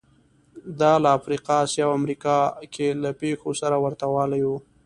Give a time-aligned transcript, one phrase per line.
[0.79, 2.37] دا له افریقا، اسیا او امریکا
[2.73, 4.49] کې له پېښو سره ورته والی و